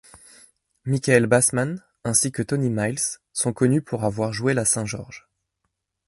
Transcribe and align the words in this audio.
Michael 0.85 1.27
Basman, 1.27 1.83
ainsi 2.03 2.31
que 2.31 2.41
Tony 2.41 2.71
Miles, 2.71 3.19
sont 3.33 3.53
connus 3.53 3.83
pour 3.83 4.03
avoir 4.03 4.33
joué 4.33 4.55
la 4.55 4.65
Saint 4.65 4.83
Georges. 4.87 5.29